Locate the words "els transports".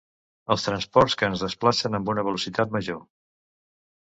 0.55-1.15